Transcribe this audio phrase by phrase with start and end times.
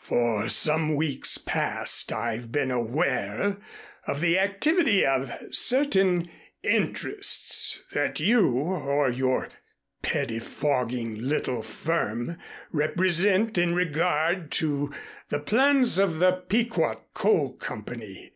[0.00, 3.58] "For some weeks past I've been aware
[4.04, 6.28] of the activity of certain
[6.64, 9.48] interests that you or your
[10.02, 12.36] pettifogging little firm
[12.72, 14.92] represent in regard to
[15.28, 18.32] the plans of the Pequot Coal Company.